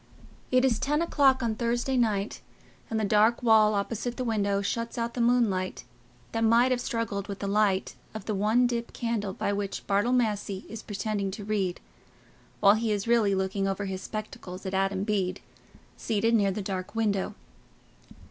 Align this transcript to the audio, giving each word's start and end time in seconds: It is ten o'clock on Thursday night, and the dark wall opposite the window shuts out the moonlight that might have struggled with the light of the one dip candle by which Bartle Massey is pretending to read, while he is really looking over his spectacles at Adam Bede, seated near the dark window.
It 0.49 0.65
is 0.65 0.79
ten 0.79 0.99
o'clock 1.03 1.43
on 1.43 1.53
Thursday 1.53 1.95
night, 1.95 2.41
and 2.89 2.99
the 2.99 3.05
dark 3.05 3.43
wall 3.43 3.75
opposite 3.75 4.17
the 4.17 4.23
window 4.23 4.63
shuts 4.63 4.97
out 4.97 5.13
the 5.13 5.21
moonlight 5.21 5.83
that 6.31 6.43
might 6.43 6.71
have 6.71 6.81
struggled 6.81 7.27
with 7.27 7.37
the 7.37 7.45
light 7.45 7.93
of 8.15 8.25
the 8.25 8.33
one 8.33 8.65
dip 8.65 8.93
candle 8.93 9.31
by 9.31 9.53
which 9.53 9.85
Bartle 9.85 10.11
Massey 10.11 10.65
is 10.67 10.81
pretending 10.81 11.29
to 11.29 11.45
read, 11.45 11.79
while 12.61 12.73
he 12.73 12.91
is 12.91 13.07
really 13.07 13.35
looking 13.35 13.67
over 13.67 13.85
his 13.85 14.01
spectacles 14.01 14.65
at 14.65 14.73
Adam 14.73 15.03
Bede, 15.03 15.39
seated 15.97 16.33
near 16.33 16.49
the 16.49 16.63
dark 16.63 16.95
window. 16.95 17.35